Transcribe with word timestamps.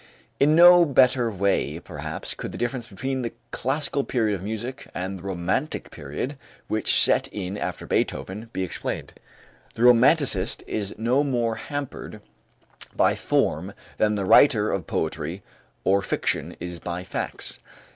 In 0.39 0.55
no 0.55 0.83
better 0.83 1.29
way, 1.29 1.77
perhaps, 1.79 2.33
could 2.33 2.51
the 2.51 2.57
difference 2.57 2.87
between 2.87 3.21
the 3.21 3.33
classical 3.51 4.03
period 4.03 4.33
of 4.33 4.41
music 4.41 4.87
and 4.95 5.19
the 5.19 5.23
romantic 5.23 5.91
period 5.91 6.39
which 6.67 6.99
set 6.99 7.27
in 7.27 7.55
after 7.55 7.85
Beethoven 7.85 8.49
be 8.51 8.63
explained. 8.63 9.13
The 9.75 9.83
romanticist 9.83 10.63
is 10.65 10.95
no 10.97 11.23
more 11.23 11.53
hampered 11.57 12.19
by 12.95 13.13
form 13.13 13.73
than 13.97 14.15
the 14.15 14.25
writer 14.25 14.71
of 14.71 14.87
poetry 14.87 15.43
or 15.83 16.01
fiction 16.01 16.55
is 16.59 16.79
by 16.79 17.03
facts. 17.03 17.59